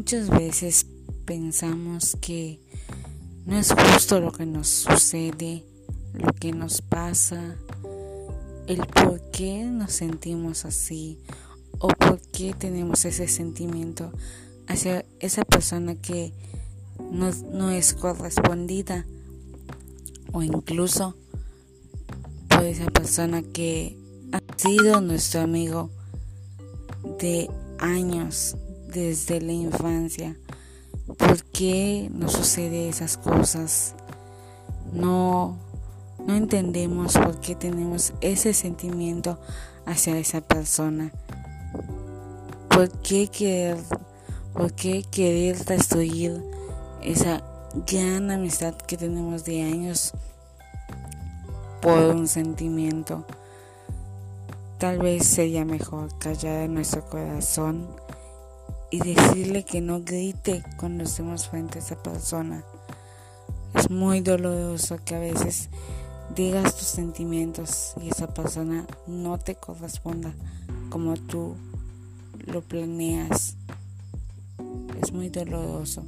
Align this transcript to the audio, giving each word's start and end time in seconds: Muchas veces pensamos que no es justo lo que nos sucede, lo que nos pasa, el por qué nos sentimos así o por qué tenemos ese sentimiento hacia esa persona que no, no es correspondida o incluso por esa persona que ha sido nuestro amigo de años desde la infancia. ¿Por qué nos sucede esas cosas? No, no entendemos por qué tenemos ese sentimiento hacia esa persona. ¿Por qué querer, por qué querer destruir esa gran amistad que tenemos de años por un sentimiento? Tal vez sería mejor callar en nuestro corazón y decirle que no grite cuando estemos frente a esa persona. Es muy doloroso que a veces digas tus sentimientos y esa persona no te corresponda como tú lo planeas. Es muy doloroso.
Muchas 0.00 0.30
veces 0.30 0.86
pensamos 1.26 2.16
que 2.22 2.58
no 3.44 3.58
es 3.58 3.70
justo 3.70 4.18
lo 4.18 4.32
que 4.32 4.46
nos 4.46 4.66
sucede, 4.66 5.66
lo 6.14 6.32
que 6.32 6.52
nos 6.52 6.80
pasa, 6.80 7.58
el 8.66 8.78
por 8.86 9.20
qué 9.30 9.66
nos 9.66 9.92
sentimos 9.92 10.64
así 10.64 11.20
o 11.78 11.88
por 11.88 12.18
qué 12.18 12.54
tenemos 12.54 13.04
ese 13.04 13.28
sentimiento 13.28 14.10
hacia 14.68 15.04
esa 15.18 15.44
persona 15.44 15.94
que 15.96 16.32
no, 17.12 17.30
no 17.52 17.68
es 17.68 17.92
correspondida 17.92 19.04
o 20.32 20.42
incluso 20.42 21.14
por 22.48 22.64
esa 22.64 22.86
persona 22.86 23.42
que 23.42 23.98
ha 24.32 24.40
sido 24.56 25.02
nuestro 25.02 25.42
amigo 25.42 25.90
de 27.18 27.50
años 27.78 28.56
desde 28.90 29.40
la 29.40 29.52
infancia. 29.52 30.36
¿Por 31.16 31.44
qué 31.44 32.10
nos 32.12 32.32
sucede 32.32 32.88
esas 32.88 33.16
cosas? 33.16 33.94
No, 34.92 35.56
no 36.26 36.34
entendemos 36.36 37.14
por 37.14 37.40
qué 37.40 37.54
tenemos 37.54 38.12
ese 38.20 38.52
sentimiento 38.54 39.38
hacia 39.86 40.18
esa 40.18 40.40
persona. 40.40 41.12
¿Por 42.68 42.90
qué 43.02 43.28
querer, 43.28 43.78
por 44.52 44.72
qué 44.72 45.04
querer 45.10 45.64
destruir 45.64 46.42
esa 47.02 47.42
gran 47.86 48.30
amistad 48.30 48.74
que 48.74 48.96
tenemos 48.96 49.44
de 49.44 49.62
años 49.62 50.12
por 51.80 51.98
un 52.14 52.28
sentimiento? 52.28 53.24
Tal 54.78 54.98
vez 54.98 55.26
sería 55.26 55.64
mejor 55.64 56.16
callar 56.18 56.62
en 56.62 56.74
nuestro 56.74 57.04
corazón 57.04 57.88
y 58.90 58.98
decirle 58.98 59.64
que 59.64 59.80
no 59.80 60.02
grite 60.02 60.62
cuando 60.76 61.04
estemos 61.04 61.48
frente 61.48 61.78
a 61.78 61.82
esa 61.82 62.02
persona. 62.02 62.64
Es 63.74 63.90
muy 63.90 64.20
doloroso 64.20 64.98
que 65.04 65.14
a 65.14 65.20
veces 65.20 65.68
digas 66.34 66.76
tus 66.76 66.88
sentimientos 66.88 67.94
y 68.02 68.08
esa 68.08 68.32
persona 68.32 68.86
no 69.06 69.38
te 69.38 69.54
corresponda 69.54 70.32
como 70.90 71.14
tú 71.14 71.56
lo 72.46 72.62
planeas. 72.62 73.56
Es 75.00 75.12
muy 75.12 75.28
doloroso. 75.28 76.04